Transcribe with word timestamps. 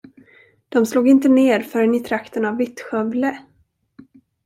De 0.69 0.85
slog 0.85 1.07
inte 1.09 1.29
ner 1.29 1.59
förrän 1.59 1.95
i 1.95 1.99
trakten 1.99 2.45
av 2.45 2.57
Vittskövle. 2.57 3.39